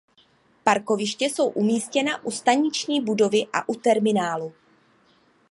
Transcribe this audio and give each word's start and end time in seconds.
Parkoviště 0.63 1.25
jsou 1.25 1.49
umístěna 1.49 2.23
u 2.25 2.31
staniční 2.31 3.01
budovy 3.01 3.45
a 3.53 3.69
u 3.69 3.75
terminálu. 3.75 4.53